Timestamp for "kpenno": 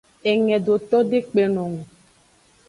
1.27-1.63